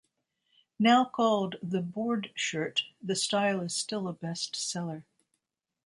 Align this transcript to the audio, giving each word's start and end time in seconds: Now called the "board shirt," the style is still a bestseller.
Now 0.79 1.05
called 1.05 1.57
the 1.61 1.79
"board 1.83 2.31
shirt," 2.33 2.85
the 3.03 3.15
style 3.15 3.61
is 3.61 3.75
still 3.75 4.07
a 4.07 4.15
bestseller. 4.15 5.03